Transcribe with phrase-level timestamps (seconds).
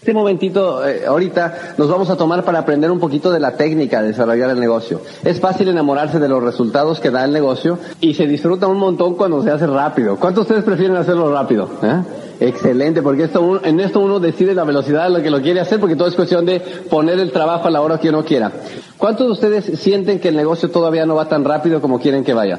[0.00, 4.00] Este momentito, eh, ahorita, nos vamos a tomar para aprender un poquito de la técnica
[4.00, 5.02] de desarrollar el negocio.
[5.22, 9.14] Es fácil enamorarse de los resultados que da el negocio y se disfruta un montón
[9.14, 10.16] cuando se hace rápido.
[10.16, 11.68] ¿Cuántos de ustedes prefieren hacerlo rápido?
[11.82, 12.02] ¿Eh?
[12.40, 15.78] Excelente, porque esto, en esto uno decide la velocidad a la que lo quiere hacer,
[15.78, 18.50] porque todo es cuestión de poner el trabajo a la hora que uno quiera.
[18.96, 22.32] ¿Cuántos de ustedes sienten que el negocio todavía no va tan rápido como quieren que
[22.32, 22.58] vaya?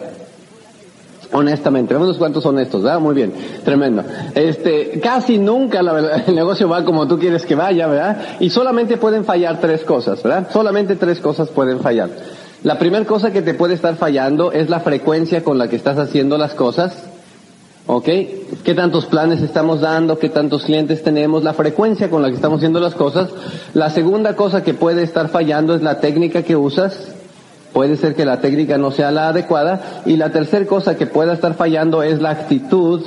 [1.33, 2.99] Honestamente, vemos cuántos honestos, ¿verdad?
[2.99, 3.33] Muy bien,
[3.63, 4.03] tremendo.
[4.35, 8.17] Este, casi nunca el negocio va como tú quieres que vaya, ¿verdad?
[8.39, 10.49] Y solamente pueden fallar tres cosas, ¿verdad?
[10.51, 12.09] Solamente tres cosas pueden fallar.
[12.63, 15.97] La primera cosa que te puede estar fallando es la frecuencia con la que estás
[15.97, 16.95] haciendo las cosas.
[17.87, 18.05] ¿Ok?
[18.63, 20.19] ¿Qué tantos planes estamos dando?
[20.19, 21.43] ¿Qué tantos clientes tenemos?
[21.43, 23.29] La frecuencia con la que estamos haciendo las cosas.
[23.73, 27.15] La segunda cosa que puede estar fallando es la técnica que usas.
[27.73, 30.01] Puede ser que la técnica no sea la adecuada.
[30.05, 33.01] Y la tercera cosa que pueda estar fallando es la actitud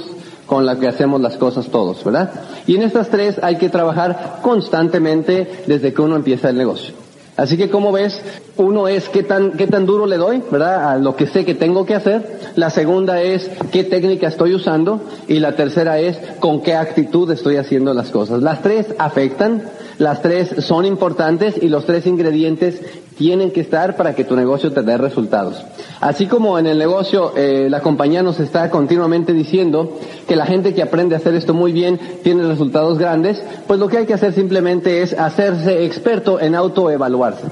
[0.47, 2.31] con la que hacemos las cosas todos, ¿verdad?
[2.67, 6.95] Y en estas tres hay que trabajar constantemente desde que uno empieza el negocio.
[7.37, 8.21] Así que como ves,
[8.57, 10.93] uno es qué tan, qué tan duro le doy, ¿verdad?
[10.93, 12.39] A lo que sé que tengo que hacer.
[12.55, 15.01] La segunda es qué técnica estoy usando.
[15.27, 18.41] Y la tercera es con qué actitud estoy haciendo las cosas.
[18.41, 19.65] Las tres afectan,
[19.99, 22.81] las tres son importantes y los tres ingredientes
[23.17, 25.63] tienen que estar para que tu negocio te dé resultados.
[26.01, 30.75] Así como en el negocio eh, la compañía nos está continuamente diciendo que la gente
[30.75, 34.15] que aprende a hacer esto muy bien tiene resultados grandes, pues lo que hay que
[34.15, 37.45] hacer simplemente es hacerse experto en autoevaluarse.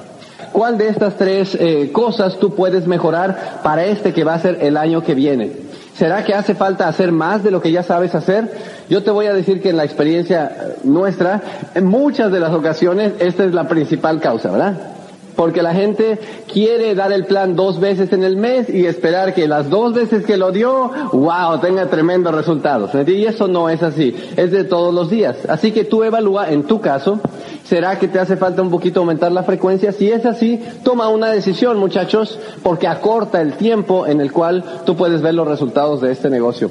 [0.51, 4.59] ¿Cuál de estas tres eh, cosas tú puedes mejorar para este que va a ser
[4.61, 5.51] el año que viene?
[5.95, 8.51] ¿Será que hace falta hacer más de lo que ya sabes hacer?
[8.89, 11.41] Yo te voy a decir que en la experiencia nuestra,
[11.73, 14.92] en muchas de las ocasiones, esta es la principal causa, ¿verdad?
[15.35, 16.19] Porque la gente
[16.51, 20.25] quiere dar el plan dos veces en el mes y esperar que las dos veces
[20.25, 22.91] que lo dio, wow, tenga tremendos resultados.
[23.07, 25.37] Y eso no es así, es de todos los días.
[25.47, 27.19] Así que tú evalúa en tu caso,
[27.63, 29.91] ¿será que te hace falta un poquito aumentar la frecuencia?
[29.91, 34.95] Si es así, toma una decisión muchachos, porque acorta el tiempo en el cual tú
[34.95, 36.69] puedes ver los resultados de este negocio.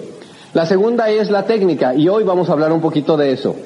[0.55, 3.57] La segunda es la técnica y hoy vamos a hablar un poquito de eso.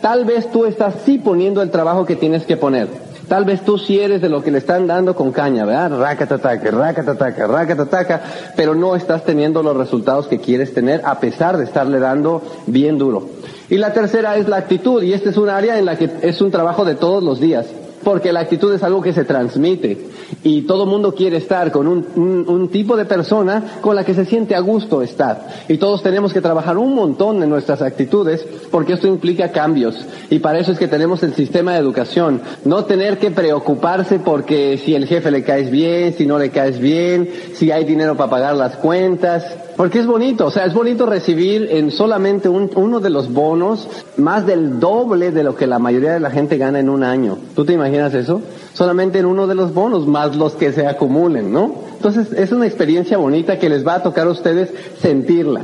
[0.00, 3.07] Tal vez tú estás sí poniendo el trabajo que tienes que poner.
[3.28, 5.98] Tal vez tú sí eres de lo que le están dando con caña, ¿verdad?
[5.98, 8.22] Racatataca, racatataca, racatataca,
[8.56, 12.96] pero no estás teniendo los resultados que quieres tener a pesar de estarle dando bien
[12.96, 13.28] duro.
[13.68, 16.40] Y la tercera es la actitud, y este es un área en la que es
[16.40, 17.66] un trabajo de todos los días
[18.08, 19.98] porque la actitud es algo que se transmite
[20.42, 24.54] y todo mundo quiere estar con un, tipo de persona con la que se siente
[24.54, 25.46] a gusto estar.
[25.68, 30.06] Y todos tenemos que trabajar un montón en nuestras actitudes porque esto implica cambios.
[30.30, 32.40] Y para eso es que tenemos el sistema de educación.
[32.64, 36.78] No tener que preocuparse porque si el jefe le caes bien, si no le caes
[36.78, 39.67] bien, si hay dinero para pagar las cuentas.
[39.78, 43.86] Porque es bonito, o sea, es bonito recibir en solamente un, uno de los bonos
[44.16, 47.38] más del doble de lo que la mayoría de la gente gana en un año.
[47.54, 48.42] ¿Tú te imaginas eso?
[48.72, 51.72] Solamente en uno de los bonos, más los que se acumulen, ¿no?
[51.94, 55.62] Entonces, es una experiencia bonita que les va a tocar a ustedes sentirla.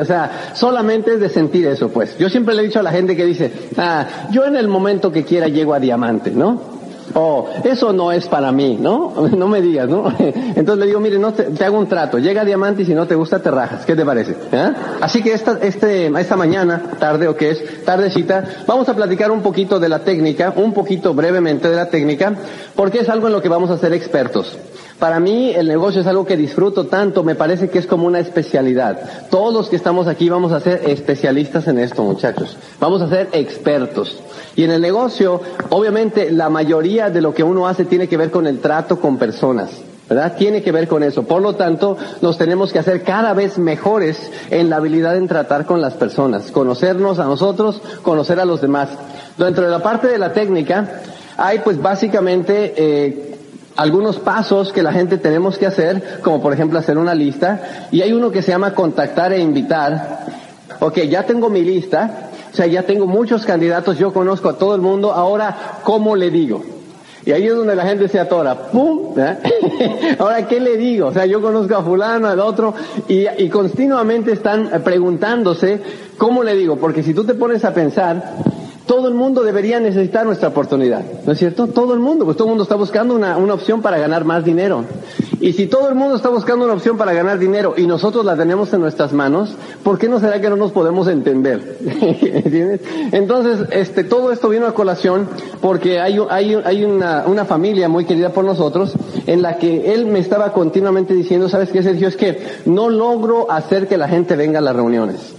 [0.00, 2.16] O sea, solamente es de sentir eso, pues.
[2.18, 5.10] Yo siempre le he dicho a la gente que dice, ah, yo en el momento
[5.10, 6.75] que quiera llego a diamante, ¿no?
[7.14, 9.14] Oh, eso no es para mí, ¿no?
[9.36, 10.12] No me digas, ¿no?
[10.18, 13.14] Entonces le digo, mire, no te, hago un trato, llega diamante y si no te
[13.14, 14.36] gusta te rajas, ¿qué te parece?
[14.52, 14.72] ¿Eh?
[15.00, 19.42] Así que esta, este, esta mañana, tarde o que es, tardecita, vamos a platicar un
[19.42, 22.32] poquito de la técnica, un poquito brevemente de la técnica,
[22.74, 24.56] porque es algo en lo que vamos a ser expertos.
[24.98, 28.18] Para mí el negocio es algo que disfruto tanto, me parece que es como una
[28.18, 29.28] especialidad.
[29.30, 32.56] Todos los que estamos aquí vamos a ser especialistas en esto, muchachos.
[32.80, 34.18] Vamos a ser expertos.
[34.54, 38.30] Y en el negocio, obviamente, la mayoría de lo que uno hace tiene que ver
[38.30, 39.70] con el trato con personas.
[40.08, 40.36] ¿verdad?
[40.38, 41.24] Tiene que ver con eso.
[41.24, 45.66] Por lo tanto, nos tenemos que hacer cada vez mejores en la habilidad en tratar
[45.66, 48.88] con las personas, conocernos a nosotros, conocer a los demás.
[49.36, 51.02] Dentro de la parte de la técnica,
[51.36, 53.25] hay pues básicamente eh,
[53.76, 58.02] algunos pasos que la gente tenemos que hacer, como por ejemplo hacer una lista, y
[58.02, 60.26] hay uno que se llama contactar e invitar.
[60.80, 64.74] Ok, ya tengo mi lista, o sea, ya tengo muchos candidatos, yo conozco a todo
[64.74, 66.62] el mundo, ahora, ¿cómo le digo?
[67.24, 68.54] Y ahí es donde la gente se atora.
[68.54, 69.12] ¡Pum!
[69.18, 70.16] ¿Eh?
[70.20, 71.08] Ahora, ¿qué le digo?
[71.08, 72.72] O sea, yo conozco a fulano, al otro,
[73.08, 75.80] y, y continuamente están preguntándose,
[76.18, 76.76] ¿cómo le digo?
[76.76, 78.22] Porque si tú te pones a pensar,
[78.86, 81.66] todo el mundo debería necesitar nuestra oportunidad, ¿no es cierto?
[81.66, 84.44] Todo el mundo, pues todo el mundo está buscando una, una, opción para ganar más
[84.44, 84.84] dinero.
[85.40, 88.36] Y si todo el mundo está buscando una opción para ganar dinero y nosotros la
[88.36, 91.78] tenemos en nuestras manos, ¿por qué no será que no nos podemos entender?
[91.84, 92.80] ¿Entiendes?
[93.12, 95.28] Entonces, este, todo esto vino a colación
[95.60, 98.94] porque hay, hay, hay una, una familia muy querida por nosotros
[99.26, 102.08] en la que él me estaba continuamente diciendo, ¿sabes qué, Sergio?
[102.08, 105.34] Es que no logro hacer que la gente venga a las reuniones.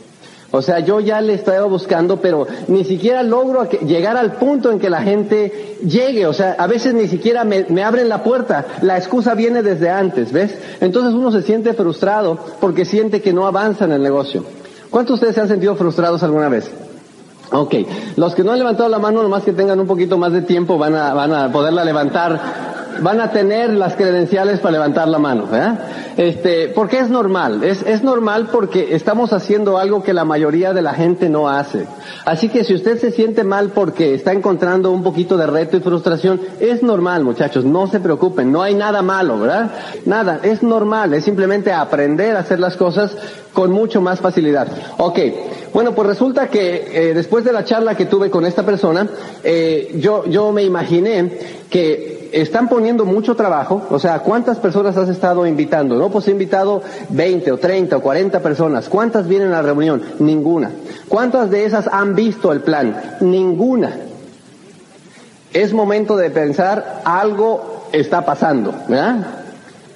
[0.58, 4.80] O sea, yo ya le estaba buscando, pero ni siquiera logro llegar al punto en
[4.80, 6.26] que la gente llegue.
[6.26, 8.66] O sea, a veces ni siquiera me, abren la puerta.
[8.82, 10.58] La excusa viene desde antes, ¿ves?
[10.82, 14.44] Entonces uno se siente frustrado porque siente que no avanza en el negocio.
[14.90, 16.70] ¿Cuántos de ustedes se han sentido frustrados alguna vez?
[17.52, 17.76] Ok,
[18.18, 20.78] los que no han levantado la mano, nomás que tengan un poquito más de tiempo,
[20.78, 25.48] van a, van a poderla levantar van a tener las credenciales para levantar la mano.
[25.54, 25.74] ¿eh?
[26.18, 30.82] Este, porque es normal, es, es normal porque estamos haciendo algo que la mayoría de
[30.82, 31.86] la gente no hace.
[32.26, 35.82] Así que si usted se siente mal porque está encontrando un poquito de reto y
[35.82, 39.72] frustración, es normal muchachos, no se preocupen, no hay nada malo, ¿verdad?
[40.06, 43.16] Nada, es normal, es simplemente aprender a hacer las cosas
[43.58, 44.68] con mucho más facilidad.
[44.98, 45.18] Ok,
[45.74, 49.10] bueno, pues resulta que eh, después de la charla que tuve con esta persona,
[49.44, 55.10] eh, yo, yo me imaginé que están poniendo mucho trabajo, o sea, ¿cuántas personas has
[55.10, 55.96] estado invitando?
[55.96, 58.90] No, pues he invitado 20 o 30 o 40 personas.
[58.90, 60.04] ¿Cuántas vienen a la reunión?
[60.20, 60.70] Ninguna.
[61.10, 63.18] ¿Cuántas de esas han visto el plan?
[63.22, 64.02] Ninguna.
[65.52, 69.26] Es momento de pensar, algo está pasando, ¿verdad?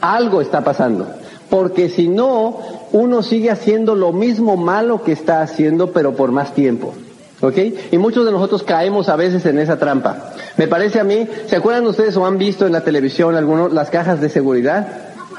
[0.02, 1.08] Algo está pasando.
[1.48, 6.54] Porque si no, uno sigue haciendo lo mismo malo que está haciendo, pero por más
[6.54, 6.94] tiempo.
[7.42, 7.58] ¿Ok?
[7.92, 10.32] Y muchos de nosotros caemos a veces en esa trampa.
[10.58, 13.90] Me parece a mí, ¿se acuerdan ustedes o han visto en la televisión algunos las
[13.90, 14.88] cajas de seguridad?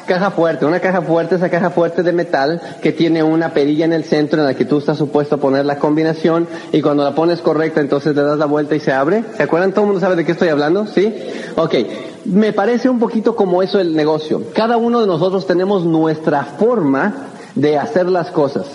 [0.06, 3.92] Caja fuerte, una caja fuerte, esa caja fuerte de metal que tiene una perilla en
[3.92, 7.14] el centro en la que tú estás supuesto a poner la combinación y cuando la
[7.14, 9.22] pones correcta entonces le das la vuelta y se abre.
[9.36, 9.70] ¿Se acuerdan?
[9.70, 10.88] ¿Todo el mundo sabe de qué estoy hablando?
[10.88, 11.14] ¿Sí?
[11.54, 11.74] Ok.
[12.24, 14.42] Me parece un poquito como eso el negocio.
[14.54, 18.66] Cada uno de nosotros tenemos nuestra forma de hacer las cosas.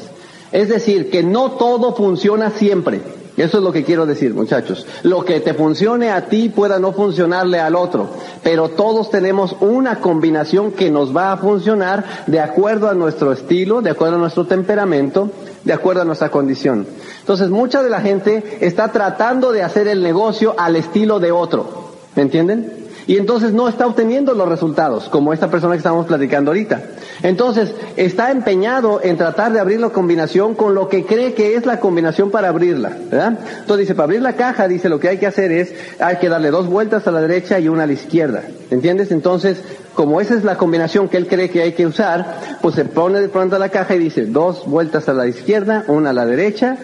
[0.51, 3.01] Es decir, que no todo funciona siempre.
[3.37, 4.87] Eso es lo que quiero decir, muchachos.
[5.03, 8.09] Lo que te funcione a ti pueda no funcionarle al otro,
[8.41, 13.83] pero todos tenemos una combinación que nos va a funcionar de acuerdo a nuestro estilo,
[13.83, 15.29] de acuerdo a nuestro temperamento,
[15.63, 16.87] de acuerdo a nuestra condición.
[17.19, 21.91] Entonces, mucha de la gente está tratando de hacer el negocio al estilo de otro.
[22.15, 22.86] ¿Me entienden?
[23.07, 26.81] Y entonces no está obteniendo los resultados, como esta persona que estamos platicando ahorita.
[27.23, 31.65] Entonces, está empeñado en tratar de abrir la combinación con lo que cree que es
[31.65, 32.91] la combinación para abrirla.
[33.09, 36.27] Entonces dice, para abrir la caja, dice, lo que hay que hacer es, hay que
[36.27, 38.43] darle dos vueltas a la derecha y una a la izquierda.
[38.71, 39.11] ¿Entiendes?
[39.11, 39.61] Entonces,
[39.93, 43.21] como esa es la combinación que él cree que hay que usar, pues se pone
[43.21, 46.25] de pronto a la caja y dice, dos vueltas a la izquierda, una a la
[46.25, 46.75] derecha,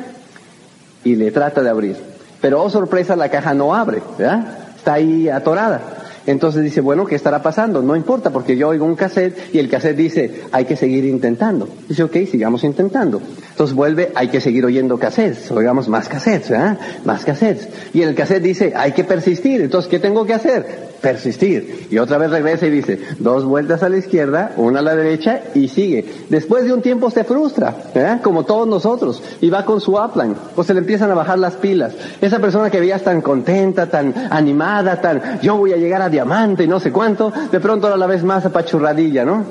[1.03, 1.97] y le trata de abrir.
[2.39, 4.45] Pero, oh sorpresa, la caja no abre, ¿verdad?
[4.77, 5.81] Está ahí atorada.
[6.25, 7.81] Entonces dice, bueno, ¿qué estará pasando?
[7.81, 11.67] No importa, porque yo oigo un cassette y el cassette dice, hay que seguir intentando.
[11.87, 13.21] Dice, ok, sigamos intentando.
[13.49, 16.77] Entonces vuelve, hay que seguir oyendo cassettes, oigamos más cassettes, ¿eh?
[17.05, 17.67] Más cassettes.
[17.93, 19.61] Y el cassette dice, hay que persistir.
[19.61, 20.92] Entonces, ¿qué tengo que hacer?
[21.03, 21.87] Persistir.
[21.91, 25.41] Y otra vez regresa y dice, dos vueltas a la izquierda, una a la derecha
[25.53, 26.05] y sigue.
[26.29, 27.75] Después de un tiempo se frustra.
[28.23, 29.21] Como todos nosotros.
[29.41, 30.33] Y va con su upline.
[30.55, 31.93] Pues se le empiezan a bajar las pilas.
[32.21, 36.63] Esa persona que veías tan contenta, tan animada, tan, yo voy a llegar a diamante
[36.63, 39.43] y no sé cuánto, de pronto a la vez más apachurradilla, ¿no?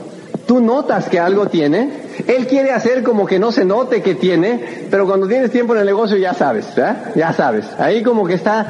[0.46, 4.87] tú notas que algo tiene, él quiere hacer como que no se note que tiene,
[4.90, 6.66] pero cuando tienes tiempo en el negocio ya sabes.
[7.14, 7.66] Ya sabes.
[7.78, 8.66] Ahí como que está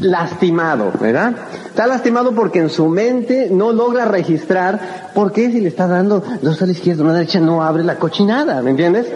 [0.00, 1.34] lastimado, ¿verdad?
[1.78, 6.24] Está lastimado porque en su mente no logra registrar por qué si le está dando
[6.42, 9.06] dos a la izquierda, una a la derecha, no abre la cochinada, ¿me entiendes?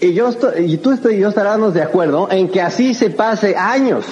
[0.00, 3.10] Y yo estoy, y tú estoy, y yo estaremos de acuerdo en que así se
[3.10, 4.06] pase años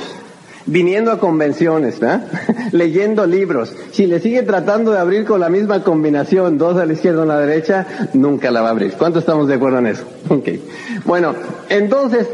[0.66, 2.00] viniendo a convenciones,
[2.72, 3.74] leyendo libros.
[3.92, 7.32] Si le sigue tratando de abrir con la misma combinación, dos a la izquierda, una
[7.32, 8.92] a la derecha, nunca la va a abrir.
[8.92, 10.04] ¿Cuántos estamos de acuerdo en eso?
[10.28, 10.48] Ok.
[11.06, 11.34] Bueno,
[11.70, 12.28] entonces,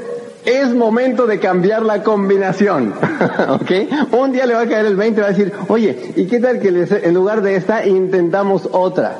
[0.46, 2.94] es momento de cambiar la combinación,
[3.48, 4.12] ¿ok?
[4.12, 6.38] Un día le va a caer el 20 y va a decir, oye, ¿y qué
[6.38, 9.18] tal que en lugar de esta intentamos otra?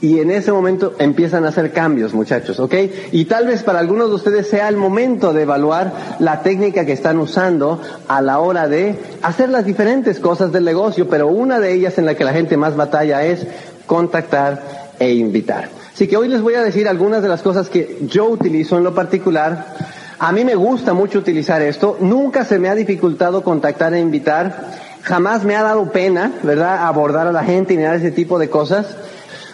[0.00, 2.74] Y en ese momento empiezan a hacer cambios, muchachos, ¿ok?
[3.12, 6.92] Y tal vez para algunos de ustedes sea el momento de evaluar la técnica que
[6.92, 11.74] están usando a la hora de hacer las diferentes cosas del negocio, pero una de
[11.74, 13.46] ellas en la que la gente más batalla es
[13.86, 15.68] contactar e invitar.
[15.92, 18.84] Así que hoy les voy a decir algunas de las cosas que yo utilizo en
[18.84, 19.66] lo particular.
[20.22, 21.96] A mí me gusta mucho utilizar esto.
[21.98, 24.70] Nunca se me ha dificultado contactar e invitar.
[25.00, 28.50] Jamás me ha dado pena, ¿verdad?, abordar a la gente y de ese tipo de
[28.50, 28.98] cosas.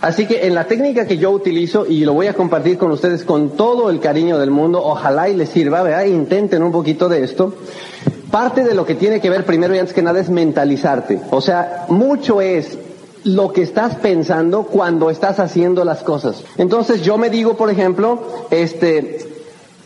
[0.01, 3.23] Así que en la técnica que yo utilizo, y lo voy a compartir con ustedes
[3.23, 6.07] con todo el cariño del mundo, ojalá y les sirva, ¿verdad?
[6.07, 7.55] Intenten un poquito de esto.
[8.33, 11.21] Parte de lo que tiene que ver primero y antes que nada es mentalizarte.
[11.31, 12.77] O sea, mucho es
[13.23, 16.43] lo que estás pensando cuando estás haciendo las cosas.
[16.59, 18.21] Entonces yo me digo, por ejemplo,
[18.51, 19.26] este,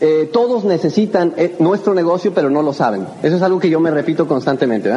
[0.03, 3.05] eh, todos necesitan eh, nuestro negocio, pero no lo saben.
[3.21, 4.91] Eso es algo que yo me repito constantemente.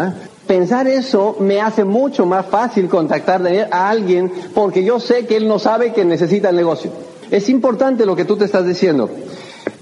[0.46, 5.46] Pensar eso me hace mucho más fácil contactar a alguien porque yo sé que él
[5.46, 6.90] no sabe que necesita el negocio.
[7.30, 9.11] Es importante lo que tú te estás diciendo.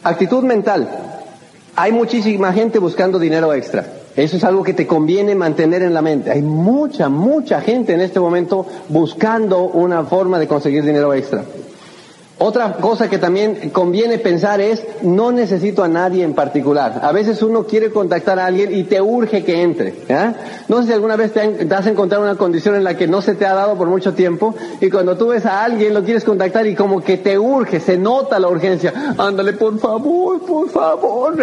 [0.03, 0.89] Actitud mental.
[1.77, 3.87] Hay muchísima gente buscando dinero extra.
[4.17, 6.33] Eso es algo que te conviene mantener en la mente.
[6.33, 11.45] Hay mucha, mucha gente en este momento buscando una forma de conseguir dinero extra.
[12.45, 16.99] Otra cosa que también conviene pensar es, no necesito a nadie en particular.
[17.01, 19.95] A veces uno quiere contactar a alguien y te urge que entre.
[20.67, 23.37] No sé si alguna vez te, has encontrado una condición en la que no se
[23.37, 26.67] te ha dado por mucho tiempo y cuando tú ves a alguien lo quieres contactar
[26.67, 28.93] y como que te urge, se nota la urgencia.
[29.17, 31.37] Ándale, por favor, por favor.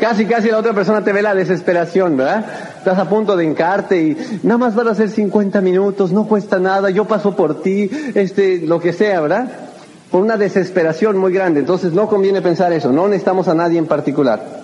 [0.00, 2.46] Casi, casi la otra persona te ve la desesperación, ¿verdad?
[2.78, 6.58] Estás a punto de encarte y nada más van a ser 50 minutos, no cuesta
[6.58, 9.71] nada, yo paso por ti, este, lo que sea, ¿verdad?
[10.12, 11.60] Por una desesperación muy grande.
[11.60, 14.62] Entonces no conviene pensar eso, no necesitamos a nadie en particular.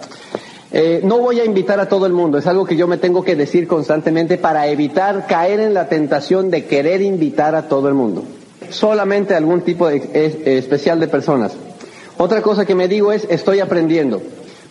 [0.70, 3.24] Eh, no voy a invitar a todo el mundo, es algo que yo me tengo
[3.24, 7.94] que decir constantemente para evitar caer en la tentación de querer invitar a todo el
[7.94, 8.24] mundo.
[8.68, 10.02] Solamente algún tipo de,
[10.58, 11.52] especial de personas.
[12.18, 14.20] Otra cosa que me digo es estoy aprendiendo.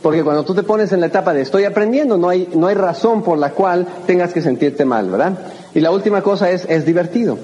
[0.03, 2.75] Porque cuando tú te pones en la etapa de estoy aprendiendo, no hay, no hay
[2.75, 5.33] razón por la cual tengas que sentirte mal, ¿verdad?
[5.73, 7.39] Y la última cosa es, es divertido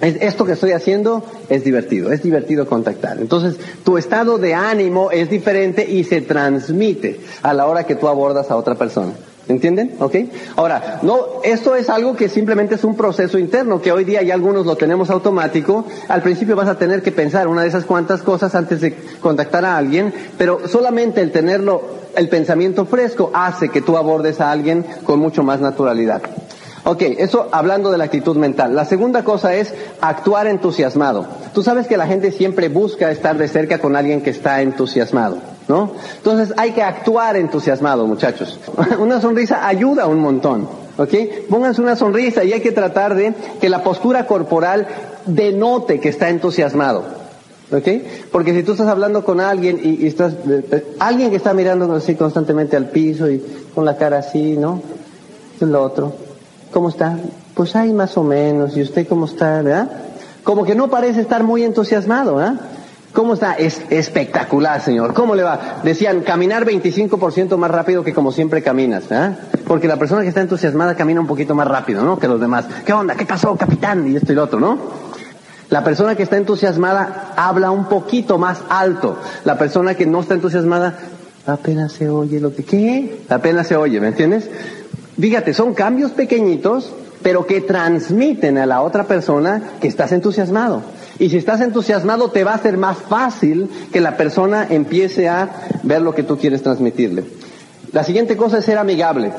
[0.00, 3.18] esto que estoy haciendo es divertido, es divertido contactar.
[3.18, 8.08] Entonces, tu estado de ánimo es diferente y se transmite a la hora que tú
[8.08, 9.12] abordas a otra persona.
[9.48, 9.96] ¿Entienden?
[9.98, 10.14] ¿Ok?
[10.56, 14.34] Ahora, no, esto es algo que simplemente es un proceso interno, que hoy día ya
[14.34, 15.84] algunos lo tenemos automático.
[16.08, 19.64] Al principio vas a tener que pensar una de esas cuantas cosas antes de contactar
[19.64, 21.82] a alguien, pero solamente el tenerlo,
[22.14, 26.22] el pensamiento fresco hace que tú abordes a alguien con mucho más naturalidad.
[26.90, 28.74] Ok, eso hablando de la actitud mental.
[28.74, 31.24] La segunda cosa es actuar entusiasmado.
[31.54, 35.38] Tú sabes que la gente siempre busca estar de cerca con alguien que está entusiasmado,
[35.68, 35.92] ¿no?
[36.16, 38.58] Entonces hay que actuar entusiasmado, muchachos.
[38.98, 40.68] Una sonrisa ayuda un montón,
[40.98, 41.14] ¿ok?
[41.48, 44.88] Pónganse una sonrisa y hay que tratar de que la postura corporal
[45.26, 47.20] denote que está entusiasmado.
[47.70, 47.86] ¿Ok?
[48.32, 51.94] Porque si tú estás hablando con alguien y, estás, eh, eh, alguien que está mirando
[51.94, 53.40] así constantemente al piso y
[53.76, 54.82] con la cara así, ¿no?
[55.60, 56.29] Es lo otro
[56.72, 57.16] ¿Cómo está?
[57.54, 58.76] Pues hay más o menos.
[58.76, 59.62] ¿Y usted cómo está?
[59.62, 59.90] ¿Verdad?
[60.44, 62.54] Como que no parece estar muy entusiasmado, ¿verdad?
[63.12, 63.54] ¿Cómo está?
[63.54, 65.14] Es espectacular, señor.
[65.14, 65.80] ¿Cómo le va?
[65.82, 69.36] Decían, caminar 25% más rápido que como siempre caminas, ¿verdad?
[69.66, 72.18] Porque la persona que está entusiasmada camina un poquito más rápido, ¿no?
[72.18, 72.66] Que los demás.
[72.86, 73.16] ¿Qué onda?
[73.16, 74.10] ¿Qué pasó, capitán?
[74.10, 74.78] Y esto y lo otro, ¿no?
[75.70, 79.16] La persona que está entusiasmada habla un poquito más alto.
[79.44, 80.96] La persona que no está entusiasmada
[81.46, 82.64] apenas se oye lo que...
[82.64, 83.22] ¿Qué?
[83.28, 84.48] Apenas se oye, ¿me entiendes?
[85.20, 90.82] Fíjate, son cambios pequeñitos, pero que transmiten a la otra persona que estás entusiasmado.
[91.18, 95.50] Y si estás entusiasmado, te va a ser más fácil que la persona empiece a
[95.82, 97.24] ver lo que tú quieres transmitirle.
[97.92, 99.32] La siguiente cosa es ser amigable.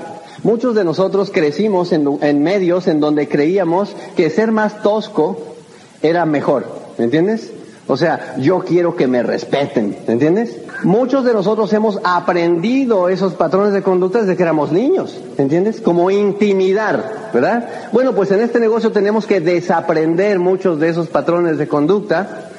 [0.44, 5.56] Muchos de nosotros crecimos en, en medios en donde creíamos que ser más tosco
[6.04, 6.66] era mejor.
[7.00, 7.52] ¿Me entiendes?
[7.88, 9.98] O sea, yo quiero que me respeten.
[10.06, 10.56] ¿Me entiendes?
[10.84, 15.80] Muchos de nosotros hemos aprendido esos patrones de conducta desde que éramos niños, ¿entiendes?
[15.80, 17.70] Como intimidar, ¿verdad?
[17.92, 22.50] Bueno, pues en este negocio tenemos que desaprender muchos de esos patrones de conducta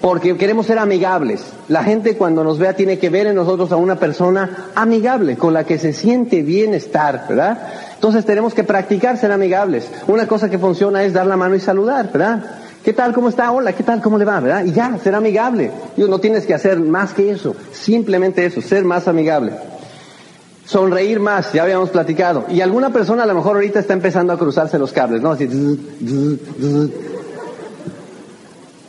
[0.00, 1.44] porque queremos ser amigables.
[1.68, 5.52] La gente cuando nos vea tiene que ver en nosotros a una persona amigable, con
[5.52, 7.58] la que se siente bienestar, ¿verdad?
[7.94, 9.88] Entonces tenemos que practicar ser amigables.
[10.06, 12.61] Una cosa que funciona es dar la mano y saludar, ¿verdad?
[12.84, 13.12] ¿Qué tal?
[13.12, 13.52] ¿Cómo está?
[13.52, 14.02] Hola, ¿qué tal?
[14.02, 14.40] ¿Cómo le va?
[14.40, 14.64] ¿Verdad?
[14.64, 15.70] Y ya, ser amigable.
[15.96, 17.54] Y no tienes que hacer más que eso.
[17.72, 19.52] Simplemente eso, ser más amigable.
[20.64, 22.44] Sonreír más, ya habíamos platicado.
[22.48, 25.32] Y alguna persona a lo mejor ahorita está empezando a cruzarse los cables, ¿no?
[25.32, 25.44] Así.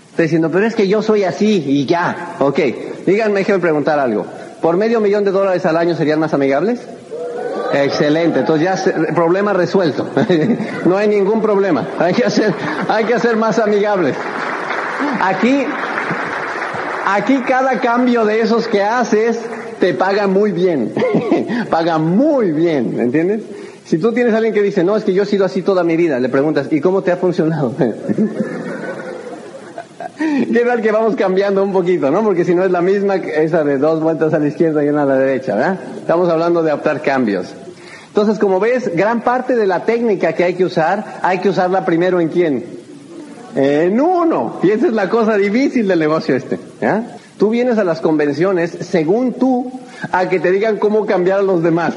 [0.09, 2.35] Está diciendo, pero es que yo soy así y ya.
[2.39, 2.59] Ok.
[3.05, 4.25] Díganme, déjenme preguntar algo.
[4.62, 6.79] ¿Por medio millón de dólares al año serían más amigables?
[7.74, 10.08] Excelente, entonces ya problema resuelto.
[10.86, 11.88] no hay ningún problema.
[12.00, 12.53] Hay que hacer,
[12.88, 14.15] hay que hacer más amigables.
[15.22, 15.65] Aquí,
[17.06, 19.39] aquí cada cambio de esos que haces
[19.80, 20.94] te paga muy bien.
[21.70, 23.42] paga muy bien, ¿me entiendes?
[23.86, 25.84] Si tú tienes a alguien que dice, no, es que yo he sido así toda
[25.84, 27.74] mi vida, le preguntas, ¿y cómo te ha funcionado?
[30.18, 32.24] ¿Qué tal que vamos cambiando un poquito, no?
[32.24, 35.03] Porque si no es la misma, esa de dos vueltas a la izquierda y una
[35.03, 35.80] a la derecha, ¿verdad?
[35.98, 37.53] Estamos hablando de adaptar cambios.
[38.13, 41.84] Entonces, como ves, gran parte de la técnica que hay que usar, hay que usarla
[41.84, 42.63] primero en quién?
[43.55, 44.60] En uno.
[44.62, 46.60] Y esa es la cosa difícil del negocio este.
[47.39, 49.72] Tú vienes a las convenciones, según tú,
[50.12, 51.96] a que te digan cómo cambiar a los demás.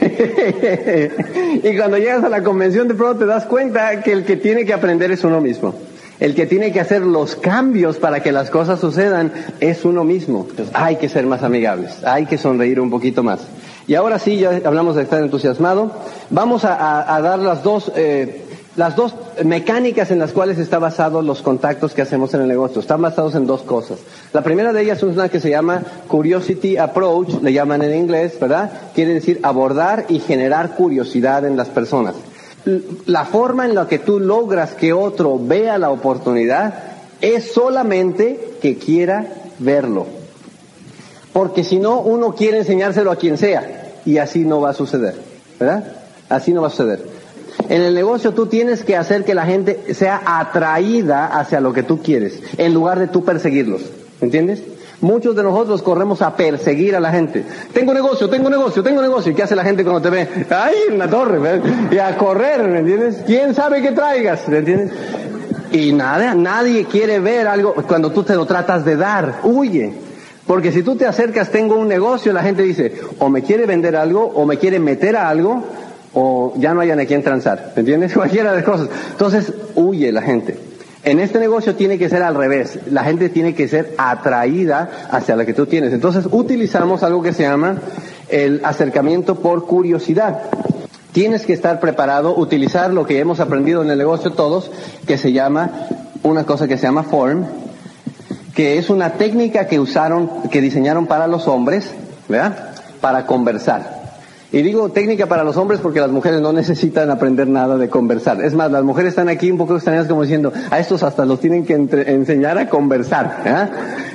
[0.00, 4.64] y cuando llegas a la convención de pronto te das cuenta que el que tiene
[4.64, 5.74] que aprender es uno mismo.
[6.20, 10.46] El que tiene que hacer los cambios para que las cosas sucedan es uno mismo.
[10.48, 13.40] Entonces, hay que ser más amigables, hay que sonreír un poquito más.
[13.88, 15.90] Y ahora sí, ya hablamos de estar entusiasmado.
[16.28, 18.44] Vamos a, dar las dos, eh,
[18.76, 22.82] las dos mecánicas en las cuales está basado los contactos que hacemos en el negocio.
[22.82, 23.98] Están basados en dos cosas.
[24.34, 28.38] La primera de ellas es una que se llama Curiosity Approach, le llaman en inglés,
[28.38, 28.70] ¿verdad?
[28.94, 32.14] Quiere decir abordar y generar curiosidad en las personas.
[33.06, 36.74] La forma en la que tú logras que otro vea la oportunidad
[37.22, 39.28] es solamente que quiera
[39.58, 40.17] verlo.
[41.38, 45.14] Porque si no, uno quiere enseñárselo a quien sea y así no va a suceder,
[45.60, 45.84] ¿verdad?
[46.28, 47.00] Así no va a suceder.
[47.68, 51.84] En el negocio tú tienes que hacer que la gente sea atraída hacia lo que
[51.84, 53.82] tú quieres, en lugar de tú perseguirlos.
[54.20, 54.64] ¿Entiendes?
[55.00, 57.44] Muchos de nosotros corremos a perseguir a la gente.
[57.72, 59.30] Tengo negocio, tengo negocio, tengo negocio.
[59.30, 60.28] ¿Y qué hace la gente cuando te ve?
[60.50, 61.38] ¡Ay, en la torre!
[61.92, 63.22] Y a correr, ¿me entiendes?
[63.24, 64.48] ¿Quién sabe qué traigas?
[64.48, 64.90] ¿Me entiendes?
[65.70, 69.38] Y nada, nadie quiere ver algo cuando tú te lo tratas de dar.
[69.44, 70.07] Huye.
[70.48, 73.94] Porque si tú te acercas, tengo un negocio, la gente dice, o me quiere vender
[73.94, 75.62] algo, o me quiere meter a algo,
[76.14, 78.14] o ya no hayan a quien transar, ¿me entiendes?
[78.14, 78.88] Cualquiera de las cosas.
[79.10, 80.58] Entonces, huye la gente.
[81.04, 82.78] En este negocio tiene que ser al revés.
[82.90, 85.92] La gente tiene que ser atraída hacia la que tú tienes.
[85.92, 87.76] Entonces, utilizamos algo que se llama
[88.30, 90.44] el acercamiento por curiosidad.
[91.12, 94.70] Tienes que estar preparado, utilizar lo que hemos aprendido en el negocio todos,
[95.06, 95.88] que se llama,
[96.22, 97.44] una cosa que se llama form,
[98.54, 101.90] que es una técnica que usaron, que diseñaron para los hombres,
[102.28, 102.70] ¿verdad?
[103.00, 103.98] Para conversar.
[104.50, 108.42] Y digo técnica para los hombres porque las mujeres no necesitan aprender nada de conversar.
[108.42, 111.40] Es más, las mujeres están aquí un poco extrañas como diciendo, a estos hasta los
[111.40, 113.68] tienen que enseñar a conversar.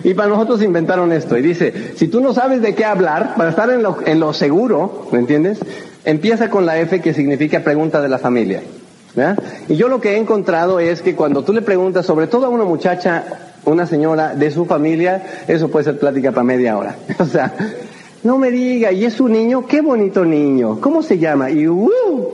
[0.04, 1.38] Y para nosotros inventaron esto.
[1.38, 4.34] Y dice, si tú no sabes de qué hablar, para estar en lo, en lo
[4.34, 5.60] seguro, ¿me entiendes?
[6.04, 8.62] Empieza con la F que significa pregunta de la familia.
[9.68, 12.50] Y yo lo que he encontrado es que cuando tú le preguntas, sobre todo a
[12.50, 13.24] una muchacha,
[13.66, 16.96] una señora de su familia, eso puede ser plática para media hora.
[17.20, 17.54] o sea,
[18.24, 21.52] no me diga, y es un niño, qué bonito niño, ¿cómo se llama?
[21.52, 21.92] Y uh,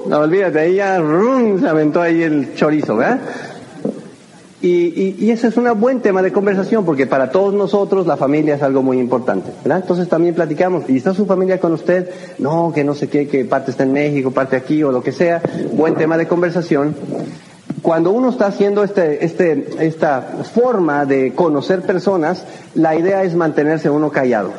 [0.07, 3.19] no olvídate, ella rum, se aventó ahí el chorizo, ¿verdad?
[4.61, 8.61] Y, ese es un buen tema de conversación porque para todos nosotros la familia es
[8.61, 9.79] algo muy importante, ¿verdad?
[9.81, 12.09] Entonces también platicamos, ¿y está su familia con usted?
[12.39, 15.13] No, que no sé qué, que parte está en México, parte aquí o lo que
[15.13, 15.41] sea.
[15.71, 16.93] Buen tema de conversación.
[17.81, 20.21] Cuando uno está haciendo este, este, esta
[20.53, 22.43] forma de conocer personas,
[22.75, 24.51] la idea es mantenerse uno callado.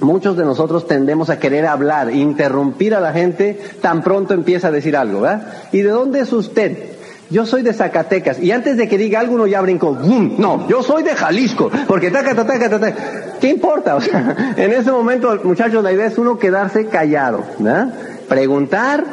[0.00, 4.70] Muchos de nosotros tendemos a querer hablar, interrumpir a la gente tan pronto empieza a
[4.70, 5.46] decir algo, ¿verdad?
[5.72, 6.93] ¿Y de dónde es usted?
[7.30, 9.98] Yo soy de Zacatecas y antes de que diga algo uno ya brincó,
[10.38, 12.94] No, yo soy de Jalisco, porque taca, taca, taca, taca.
[13.40, 13.98] ¿Qué importa?
[14.56, 17.94] En ese momento, muchachos, la idea es uno quedarse callado, ¿verdad?
[18.28, 19.04] Preguntar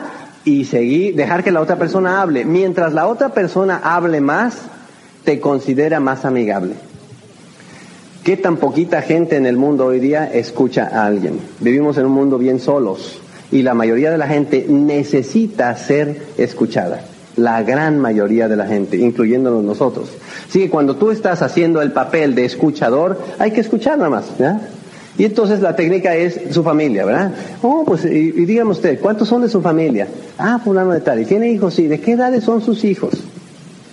[0.43, 2.45] y seguir, dejar que la otra persona hable.
[2.45, 4.57] Mientras la otra persona hable más,
[5.23, 6.73] te considera más amigable.
[8.23, 11.39] ¿Qué tan poquita gente en el mundo hoy día escucha a alguien?
[11.59, 13.19] Vivimos en un mundo bien solos
[13.51, 17.01] y la mayoría de la gente necesita ser escuchada.
[17.37, 20.09] La gran mayoría de la gente, incluyéndonos nosotros.
[20.47, 24.25] Así que cuando tú estás haciendo el papel de escuchador, hay que escuchar nada más.
[25.17, 27.31] Y entonces la técnica es su familia, ¿verdad?
[27.61, 30.07] Oh, pues, y, y dígame usted, ¿cuántos son de su familia?
[30.37, 31.19] Ah, fulano de tal.
[31.19, 31.73] ¿Y tiene hijos?
[31.73, 31.87] Sí.
[31.87, 33.13] ¿De qué edades son sus hijos?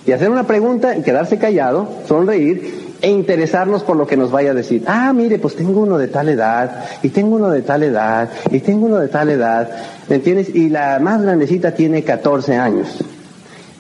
[0.07, 4.55] Y hacer una pregunta, quedarse callado, sonreír e interesarnos por lo que nos vaya a
[4.55, 4.83] decir.
[4.87, 8.61] Ah, mire, pues tengo uno de tal edad, y tengo uno de tal edad, y
[8.61, 9.69] tengo uno de tal edad,
[10.09, 10.55] ¿me entiendes?
[10.55, 13.05] Y la más grandecita tiene 14 años.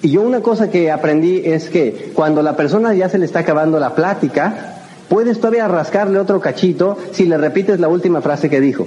[0.03, 3.41] Y yo una cosa que aprendí es que cuando la persona ya se le está
[3.41, 4.77] acabando la plática,
[5.09, 8.87] puedes todavía rascarle otro cachito si le repites la última frase que dijo.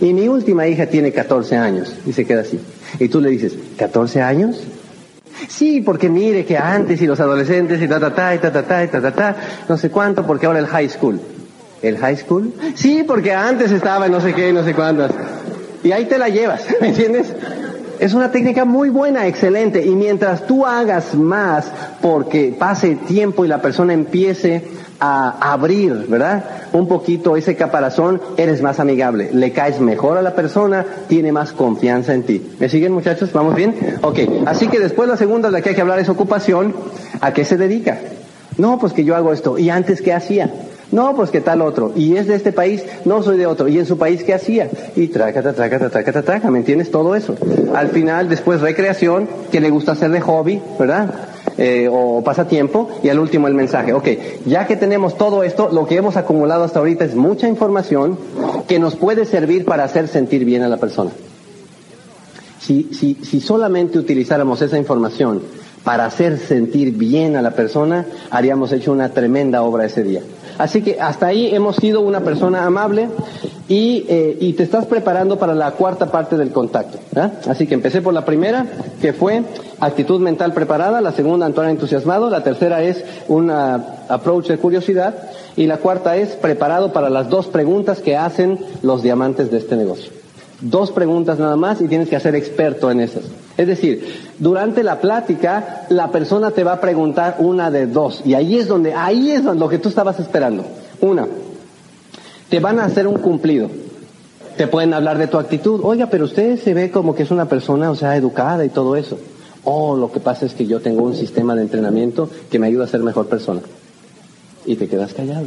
[0.00, 2.60] Y mi última hija tiene 14 años, y se queda así.
[3.00, 4.62] Y tú le dices, ¿14 años?
[5.48, 8.62] Sí, porque mire que antes y los adolescentes y ta ta ta y ta ta
[8.62, 9.36] ta y ta ta ta,
[9.68, 11.20] no sé cuánto, porque ahora el high school.
[11.80, 12.52] ¿El high school?
[12.74, 15.12] Sí, porque antes estaba no sé qué y no sé cuántas.
[15.84, 17.32] Y ahí te la llevas, ¿me entiendes?
[17.98, 19.84] Es una técnica muy buena, excelente.
[19.84, 24.64] Y mientras tú hagas más porque pase tiempo y la persona empiece
[25.00, 26.44] a abrir, ¿verdad?
[26.72, 31.52] Un poquito ese caparazón, eres más amigable, le caes mejor a la persona, tiene más
[31.52, 32.54] confianza en ti.
[32.58, 33.32] ¿Me siguen muchachos?
[33.32, 33.74] ¿Vamos bien?
[34.02, 36.74] Ok, así que después la segunda de la que hay que hablar es ocupación.
[37.20, 37.98] ¿A qué se dedica?
[38.58, 39.58] No, pues que yo hago esto.
[39.58, 40.52] ¿Y antes qué hacía?
[40.90, 41.92] No, pues que tal otro.
[41.94, 43.68] Y es de este país, no soy de otro.
[43.68, 44.70] ¿Y en su país qué hacía?
[44.96, 46.90] Y trácata, trácata, trácata, trácata, ¿me entiendes?
[46.90, 47.34] Todo eso.
[47.74, 51.14] Al final, después recreación, que le gusta hacer de hobby, ¿verdad?
[51.58, 53.92] Eh, o pasatiempo y al último el mensaje.
[53.92, 54.08] Ok,
[54.46, 58.16] ya que tenemos todo esto, lo que hemos acumulado hasta ahorita es mucha información
[58.66, 61.10] que nos puede servir para hacer sentir bien a la persona.
[62.60, 65.42] Si, si, si solamente utilizáramos esa información
[65.84, 70.22] para hacer sentir bien a la persona, haríamos hecho una tremenda obra ese día.
[70.58, 73.08] Así que hasta ahí hemos sido una persona amable.
[73.68, 76.98] y, eh, y te estás preparando para la cuarta parte del contacto.
[77.16, 77.32] ¿ah?
[77.48, 78.66] Así que empecé por la primera,
[79.00, 79.42] que fue
[79.78, 85.14] actitud mental preparada, la segunda, actuar entusiasmado, la tercera es un approach de curiosidad
[85.54, 89.76] y la cuarta es preparado para las dos preguntas que hacen los diamantes de este
[89.76, 90.10] negocio.
[90.62, 93.24] Dos preguntas nada más y tienes que ser experto en esas.
[93.58, 98.34] Es decir, durante la plática la persona te va a preguntar una de dos y
[98.34, 100.64] ahí es donde, ahí es lo que tú estabas esperando.
[101.00, 101.26] Una,
[102.48, 103.68] te van a hacer un cumplido.
[104.56, 105.80] Te pueden hablar de tu actitud.
[105.82, 108.94] Oiga, pero usted se ve como que es una persona, o sea, educada y todo
[108.94, 109.18] eso.
[109.64, 112.84] Oh, lo que pasa es que yo tengo un sistema de entrenamiento que me ayuda
[112.84, 113.60] a ser mejor persona.
[114.66, 115.46] Y te quedas callado.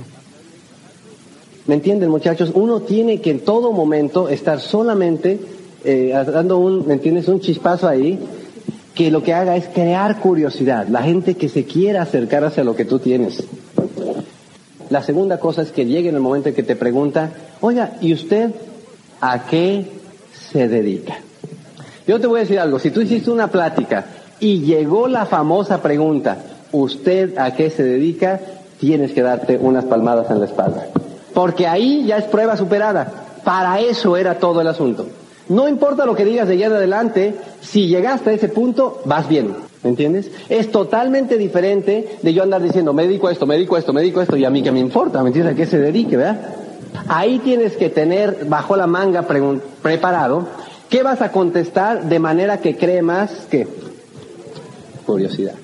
[1.66, 2.52] ¿Me entienden, muchachos?
[2.54, 5.40] Uno tiene que en todo momento estar solamente
[5.84, 7.28] eh, dando un, ¿me entiendes?
[7.28, 8.20] Un chispazo ahí
[8.94, 10.88] que lo que haga es crear curiosidad.
[10.88, 13.44] La gente que se quiera acercar hacia lo que tú tienes.
[14.90, 18.14] La segunda cosa es que llegue en el momento en que te pregunta, oiga, ¿y
[18.14, 18.52] usted
[19.22, 19.86] a qué
[20.52, 21.20] se dedica?
[22.06, 24.06] Yo te voy a decir algo, si tú hiciste una plática
[24.40, 26.38] y llegó la famosa pregunta,
[26.74, 28.40] ¿usted a qué se dedica?
[28.80, 30.88] Tienes que darte unas palmadas en la espalda.
[31.34, 33.10] Porque ahí ya es prueba superada.
[33.46, 35.08] Para eso era todo el asunto.
[35.52, 39.28] No importa lo que digas de allá en adelante, si llegaste a ese punto, vas
[39.28, 39.54] bien.
[39.84, 40.32] ¿Me entiendes?
[40.48, 43.92] Es totalmente diferente de yo andar diciendo, me dedico a esto, me dedico a esto,
[43.92, 45.54] me dedico a esto, y a mí que me importa, ¿me entiendes?
[45.54, 46.40] A qué se dedique, ¿verdad?
[47.10, 49.28] Ahí tienes que tener bajo la manga
[49.82, 50.48] preparado
[50.88, 53.68] qué vas a contestar de manera que cree más que
[55.06, 55.56] curiosidad.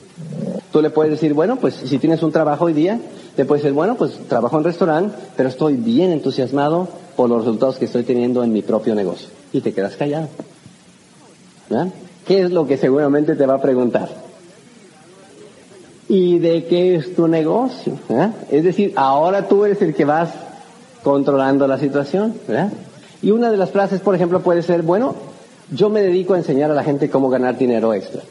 [0.73, 2.99] Tú le puedes decir, bueno, pues si tienes un trabajo hoy día,
[3.37, 7.77] le puedes decir, bueno, pues trabajo en restaurante, pero estoy bien entusiasmado por los resultados
[7.77, 9.36] que estoy teniendo en mi propio negocio.
[9.53, 10.27] Y te quedas callado.
[12.25, 14.09] ¿Qué es lo que seguramente te va a preguntar?
[16.09, 17.93] ¿Y de qué es tu negocio?
[18.49, 20.29] Es decir, ahora tú eres el que vas
[21.03, 22.35] controlando la situación.
[23.21, 25.15] Y una de las frases, por ejemplo, puede ser, bueno,
[25.71, 28.21] yo me dedico a enseñar a la gente cómo ganar dinero extra.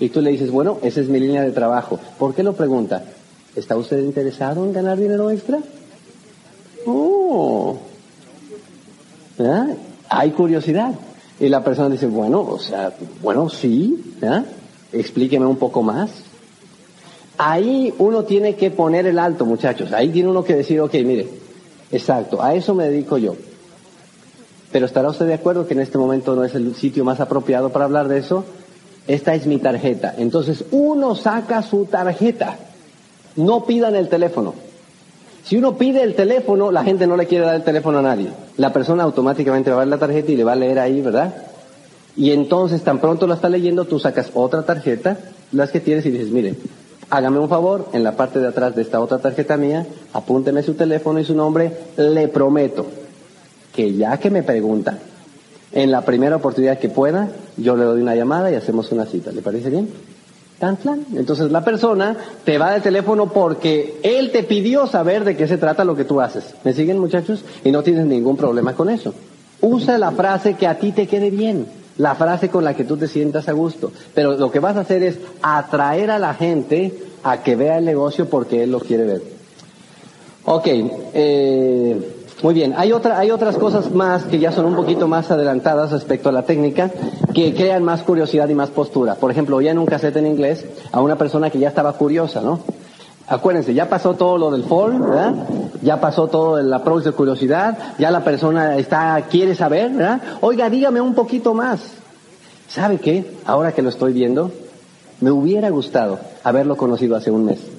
[0.00, 1.98] Y tú le dices, bueno, esa es mi línea de trabajo.
[2.18, 3.02] ¿Por qué lo pregunta?
[3.56, 5.58] ¿Está usted interesado en ganar dinero extra?
[6.86, 7.76] Oh.
[9.36, 9.76] ¿verdad?
[10.08, 10.92] Hay curiosidad.
[11.40, 12.92] Y la persona dice, bueno, o sea,
[13.22, 14.42] bueno, sí, ¿eh?
[14.92, 16.10] explíqueme un poco más.
[17.36, 19.92] Ahí uno tiene que poner el alto, muchachos.
[19.92, 21.28] Ahí tiene uno que decir, ok, mire,
[21.92, 23.36] exacto, a eso me dedico yo.
[24.72, 27.70] Pero ¿estará usted de acuerdo que en este momento no es el sitio más apropiado
[27.70, 28.44] para hablar de eso?
[29.06, 30.14] Esta es mi tarjeta.
[30.18, 32.58] Entonces uno saca su tarjeta.
[33.36, 34.54] No pidan el teléfono.
[35.48, 38.28] Si uno pide el teléfono, la gente no le quiere dar el teléfono a nadie.
[38.58, 41.34] La persona automáticamente va a ver la tarjeta y le va a leer ahí, ¿verdad?
[42.16, 45.16] Y entonces, tan pronto la está leyendo, tú sacas otra tarjeta,
[45.52, 46.54] las que tienes y dices, mire,
[47.08, 50.74] hágame un favor, en la parte de atrás de esta otra tarjeta mía, apúnteme su
[50.74, 52.84] teléfono y su nombre, le prometo
[53.74, 54.98] que ya que me pregunta,
[55.72, 59.32] en la primera oportunidad que pueda, yo le doy una llamada y hacemos una cita.
[59.32, 59.88] ¿Le parece bien?
[60.58, 60.76] Tan
[61.14, 65.56] Entonces la persona te va del teléfono porque él te pidió saber de qué se
[65.56, 66.54] trata lo que tú haces.
[66.64, 67.44] ¿Me siguen muchachos?
[67.64, 69.14] Y no tienes ningún problema con eso.
[69.60, 71.66] Usa la frase que a ti te quede bien,
[71.96, 73.92] la frase con la que tú te sientas a gusto.
[74.14, 76.92] Pero lo que vas a hacer es atraer a la gente
[77.22, 79.22] a que vea el negocio porque él lo quiere ver.
[80.44, 85.08] Ok, eh, muy bien, hay, otra, hay otras cosas más que ya son un poquito
[85.08, 86.88] más adelantadas respecto a la técnica
[87.34, 89.16] que crean más curiosidad y más postura.
[89.16, 92.40] Por ejemplo, ya en un cassette en inglés a una persona que ya estaba curiosa,
[92.40, 92.60] ¿no?
[93.26, 95.34] Acuérdense, ya pasó todo lo del fall, ¿verdad?
[95.82, 100.22] Ya pasó todo el approach de curiosidad, ya la persona está, quiere saber, ¿verdad?
[100.40, 101.80] Oiga, dígame un poquito más.
[102.68, 103.34] ¿Sabe qué?
[103.46, 104.52] Ahora que lo estoy viendo,
[105.20, 107.77] me hubiera gustado haberlo conocido hace un mes.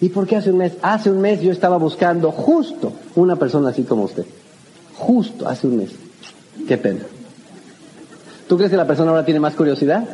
[0.00, 0.74] ¿Y por qué hace un mes?
[0.82, 4.24] Hace un mes yo estaba buscando justo una persona así como usted.
[4.96, 5.90] Justo hace un mes.
[6.66, 7.00] Qué pena.
[8.48, 10.04] ¿Tú crees que la persona ahora tiene más curiosidad?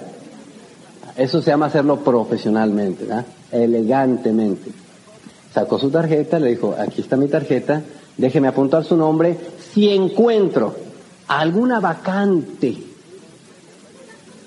[1.17, 3.27] Eso se llama hacerlo profesionalmente, ¿verdad?
[3.53, 4.71] elegantemente.
[5.53, 7.83] Sacó su tarjeta, le dijo, aquí está mi tarjeta,
[8.17, 9.37] déjeme apuntar su nombre.
[9.73, 10.75] Si encuentro
[11.29, 12.77] alguna vacante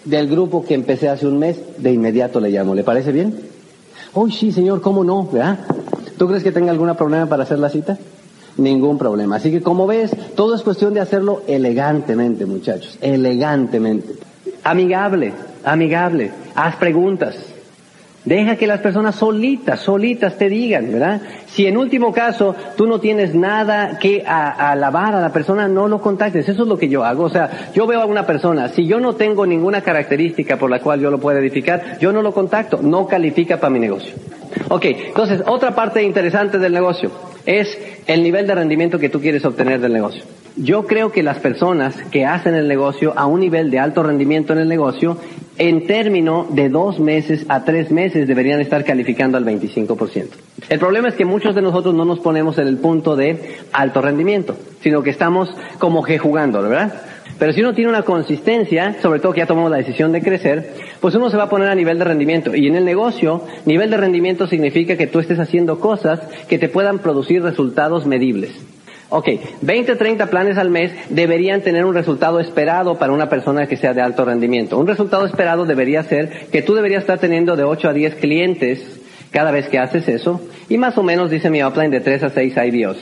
[0.03, 2.75] del grupo que empecé hace un mes, de inmediato le llamo.
[2.75, 3.56] ¿Le parece bien?
[4.13, 5.27] Uy, sí, señor, ¿cómo no?
[5.31, 5.59] ¿Verdad?
[6.17, 7.97] ¿Tú crees que tenga algún problema para hacer la cita?
[8.57, 9.35] Ningún problema.
[9.35, 12.97] Así que como ves, todo es cuestión de hacerlo elegantemente, muchachos.
[13.01, 14.15] Elegantemente.
[14.63, 16.31] Amigable, amigable.
[16.55, 17.35] Haz preguntas.
[18.27, 21.21] Deja que las personas solitas, solitas te digan, ¿verdad?
[21.45, 26.01] Si en último caso tú no tienes nada que alabar a la persona, no lo
[26.01, 26.49] contactes.
[26.49, 27.23] Eso es lo que yo hago.
[27.23, 30.81] O sea, yo veo a una persona, si yo no tengo ninguna característica por la
[30.81, 32.81] cual yo lo pueda edificar, yo no lo contacto.
[32.81, 34.13] No califica para mi negocio.
[34.67, 37.09] Ok, entonces, otra parte interesante del negocio.
[37.45, 40.25] es el nivel de rendimiento que tú quieres obtener del negocio.
[40.57, 44.53] Yo creo que las personas que hacen el negocio a un nivel de alto rendimiento
[44.53, 45.17] en el negocio,
[45.59, 50.29] en término de dos meses a tres meses deberían estar calificando al 25%.
[50.69, 54.01] El problema es que muchos de nosotros no nos ponemos en el punto de alto
[54.01, 56.91] rendimiento, sino que estamos como que jugando, ¿verdad?
[57.37, 60.73] Pero si uno tiene una consistencia, sobre todo que ya tomamos la decisión de crecer,
[60.99, 62.55] pues uno se va a poner a nivel de rendimiento.
[62.55, 66.67] Y en el negocio, nivel de rendimiento significa que tú estés haciendo cosas que te
[66.67, 68.55] puedan producir resultados medibles.
[69.09, 69.29] Ok,
[69.61, 73.93] 20, 30 planes al mes deberían tener un resultado esperado para una persona que sea
[73.93, 74.77] de alto rendimiento.
[74.77, 78.99] Un resultado esperado debería ser que tú deberías estar teniendo de 8 a 10 clientes
[79.31, 82.29] cada vez que haces eso y más o menos dice mi upline de 3 a
[82.29, 82.97] 6 IBOs.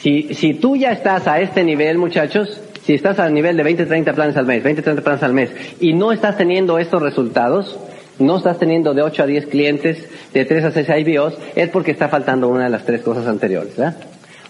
[0.00, 3.84] Si, si tú ya estás a este nivel, muchachos, si estás a nivel de 20,
[3.84, 7.78] 30 planes al mes, 20, 30 planes al mes y no estás teniendo estos resultados,
[8.18, 11.90] no estás teniendo de 8 a 10 clientes, de 3 a 6 IBOs, es porque
[11.90, 13.96] está faltando una de las tres cosas anteriores, ¿verdad?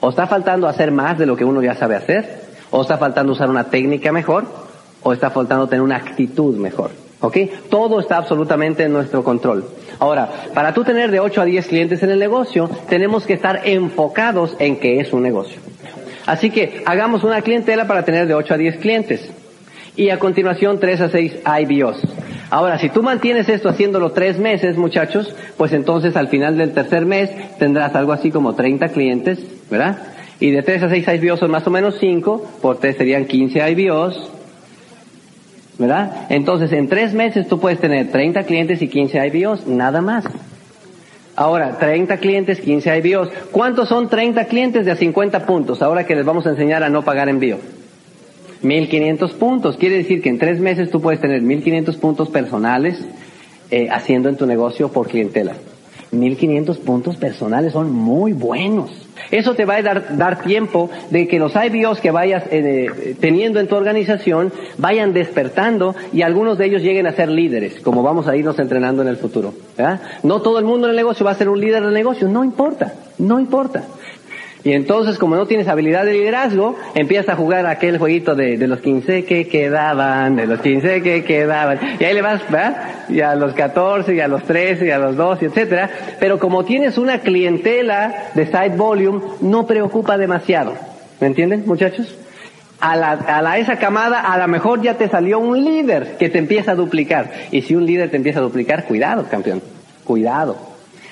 [0.04, 3.32] O está faltando hacer más de lo que uno ya sabe hacer, o está faltando
[3.32, 4.44] usar una técnica mejor,
[5.02, 6.90] o está faltando tener una actitud mejor.
[7.22, 7.38] ¿Ok?
[7.70, 9.64] Todo está absolutamente en nuestro control.
[9.98, 13.62] Ahora, para tú tener de 8 a 10 clientes en el negocio, tenemos que estar
[13.64, 15.58] enfocados en que es un negocio.
[16.26, 19.30] Así que hagamos una clientela para tener de 8 a 10 clientes.
[19.96, 22.02] Y a continuación 3 a 6 IBOs.
[22.50, 27.06] Ahora, si tú mantienes esto haciéndolo tres meses, muchachos, pues entonces al final del tercer
[27.06, 29.40] mes tendrás algo así como 30 clientes,
[29.74, 29.98] ¿verdad?
[30.38, 33.70] Y de 3 a 6 IBOs son más o menos 5, por 3 serían 15
[33.72, 34.30] IBOs,
[35.78, 36.26] ¿verdad?
[36.28, 40.24] Entonces, en tres meses tú puedes tener 30 clientes y 15 IBOs, nada más.
[41.34, 43.28] Ahora, 30 clientes, 15 IBOs.
[43.50, 45.82] ¿Cuántos son 30 clientes de a 50 puntos?
[45.82, 47.58] Ahora que les vamos a enseñar a no pagar envío.
[48.62, 49.76] 1500 puntos.
[49.76, 53.04] Quiere decir que en tres meses tú puedes tener 1500 puntos personales
[53.72, 55.54] eh, haciendo en tu negocio por clientela.
[56.12, 59.03] 1500 puntos personales son muy buenos.
[59.31, 63.61] Eso te va a dar, dar tiempo de que los IBOs que vayas eh, teniendo
[63.61, 68.29] en tu organización vayan despertando y algunos de ellos lleguen a ser líderes, como vamos
[68.29, 69.55] a irnos entrenando en el futuro.
[70.22, 72.44] No todo el mundo en el negocio va a ser un líder del negocio, no
[72.44, 73.85] importa, no importa.
[74.64, 78.81] Y entonces, como no tienes habilidad de liderazgo, empiezas a jugar aquel jueguito de, los
[78.81, 81.79] 15 que quedaban, de los 15 que quedaban.
[82.00, 82.77] Y ahí le vas, ¿verdad?
[83.11, 85.90] Y a los 14, y a los 13, y a los 12, etcétera.
[86.18, 90.72] Pero como tienes una clientela de side volume, no preocupa demasiado.
[91.20, 92.16] ¿Me entienden, muchachos?
[92.81, 96.72] A la, esa camada a lo mejor ya te salió un líder que te empieza
[96.72, 97.31] a duplicar.
[97.50, 99.61] Y si un líder te empieza a duplicar, cuidado, campeón.
[100.05, 100.57] Cuidado.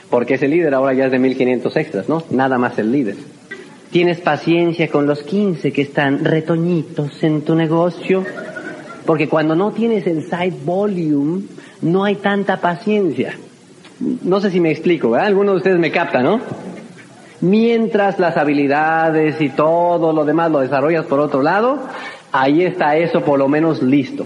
[0.08, 2.24] Porque ese líder ahora ya es de 1500 extras, ¿no?
[2.30, 3.16] Nada más el líder.
[3.92, 8.24] Tienes paciencia con los 15 que están retoñitos en tu negocio,
[9.04, 11.42] porque cuando no tienes el side volume,
[11.82, 13.36] no hay tanta paciencia.
[14.22, 15.26] No sé si me explico, ¿verdad?
[15.26, 16.40] Algunos de ustedes me captan, ¿no?
[17.42, 21.78] Mientras las habilidades y todo lo demás lo desarrollas por otro lado,
[22.32, 24.24] ahí está eso por lo menos listo.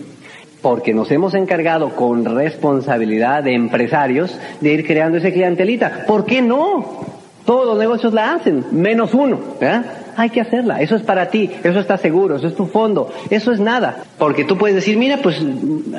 [0.63, 6.05] Porque nos hemos encargado con responsabilidad de empresarios de ir creando ese clientelita.
[6.07, 7.16] ¿Por qué no?
[7.47, 9.39] Todos los negocios la hacen, menos uno.
[9.61, 9.85] ¿verdad?
[10.17, 10.81] Hay que hacerla.
[10.81, 11.49] Eso es para ti.
[11.63, 12.37] Eso está seguro.
[12.37, 13.09] Eso es tu fondo.
[13.31, 13.99] Eso es nada.
[14.19, 15.41] Porque tú puedes decir, mira, pues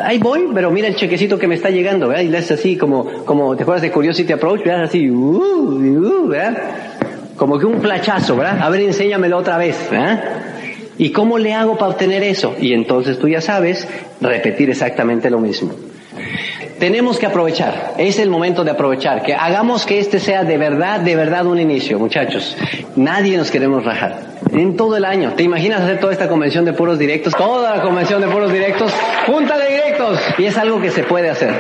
[0.04, 2.10] ahí voy, pero mira el chequecito que me está llegando.
[2.10, 2.24] ¿verdad?
[2.24, 4.64] Y le haces así como, como, ¿te acuerdas de Curiosity Approach?
[4.66, 4.84] ¿verdad?
[4.84, 6.58] Así, uh, uh, ¿verdad?
[7.38, 8.60] Como que un flachazo, ¿verdad?
[8.62, 9.88] A ver, enséñamelo otra vez.
[9.90, 10.22] ¿verdad?
[10.98, 12.56] ¿Y cómo le hago para obtener eso?
[12.60, 13.88] Y entonces tú ya sabes
[14.20, 15.72] repetir exactamente lo mismo.
[16.80, 21.00] Tenemos que aprovechar, es el momento de aprovechar, que hagamos que este sea de verdad,
[21.00, 22.56] de verdad un inicio, muchachos.
[22.96, 24.38] Nadie nos queremos rajar.
[24.52, 25.34] En todo el año.
[25.34, 27.34] ¿Te imaginas hacer toda esta convención de puros directos?
[27.36, 28.94] Toda la convención de puros directos,
[29.26, 30.20] junta de directos.
[30.38, 31.54] Y es algo que se puede hacer.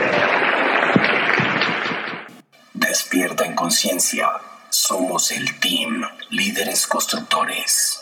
[2.73, 4.27] Despierta en conciencia.
[4.69, 7.96] Somos el team Líderes Constructores.